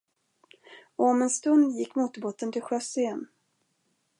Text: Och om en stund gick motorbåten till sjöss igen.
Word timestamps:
Och 0.95 1.05
om 1.05 1.21
en 1.21 1.29
stund 1.29 1.75
gick 1.75 1.95
motorbåten 1.95 2.51
till 2.51 2.61
sjöss 2.61 2.97
igen. 2.97 3.27